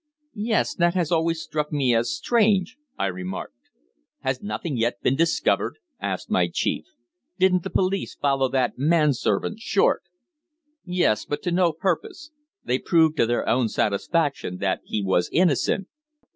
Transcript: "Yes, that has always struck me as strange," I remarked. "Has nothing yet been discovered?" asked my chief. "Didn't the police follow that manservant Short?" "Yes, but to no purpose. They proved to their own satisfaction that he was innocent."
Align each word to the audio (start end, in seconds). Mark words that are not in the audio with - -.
"Yes, 0.33 0.73
that 0.73 0.95
has 0.95 1.11
always 1.11 1.43
struck 1.43 1.71
me 1.71 1.93
as 1.93 2.11
strange," 2.11 2.75
I 2.97 3.05
remarked. 3.05 3.69
"Has 4.21 4.41
nothing 4.41 4.75
yet 4.75 4.99
been 5.03 5.15
discovered?" 5.15 5.77
asked 5.99 6.27
my 6.27 6.49
chief. 6.51 6.85
"Didn't 7.37 7.61
the 7.61 7.69
police 7.69 8.15
follow 8.15 8.47
that 8.49 8.79
manservant 8.79 9.59
Short?" 9.59 10.01
"Yes, 10.83 11.25
but 11.25 11.43
to 11.43 11.51
no 11.51 11.71
purpose. 11.71 12.31
They 12.65 12.79
proved 12.79 13.15
to 13.17 13.27
their 13.27 13.47
own 13.47 13.69
satisfaction 13.69 14.57
that 14.57 14.81
he 14.83 15.03
was 15.03 15.29
innocent." 15.31 15.85